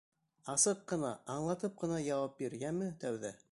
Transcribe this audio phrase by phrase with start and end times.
[0.53, 3.35] Асыҡ ҡына, аңлатып ҡына яуап бир, йәме, тәүҙә.